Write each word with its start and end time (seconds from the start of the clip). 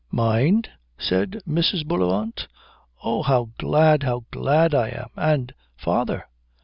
"Mind?" 0.09 0.71
said 0.97 1.43
Mrs. 1.47 1.85
Bullivant. 1.87 2.47
"Oh, 3.03 3.21
how 3.21 3.51
glad, 3.59 4.01
how 4.01 4.25
glad 4.31 4.73
I 4.73 4.89
am. 4.89 5.09
And 5.15 5.53
father? 5.77 6.25